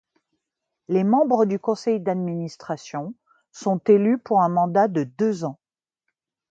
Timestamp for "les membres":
0.87-1.45